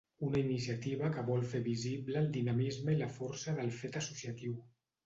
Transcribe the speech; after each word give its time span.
Una 0.27 0.39
iniciativa 0.43 1.09
que 1.17 1.25
vol 1.27 1.45
fer 1.51 1.61
visible 1.69 2.19
el 2.25 2.33
dinamisme 2.39 2.97
i 2.97 3.03
la 3.05 3.13
força 3.21 3.59
del 3.61 3.75
fet 3.81 4.05
associatiu. 4.05 4.63